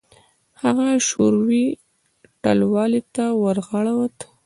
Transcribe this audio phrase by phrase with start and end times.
[0.61, 1.65] هغه شوروي
[2.43, 4.17] ټلوالې ته ورغاړه وت.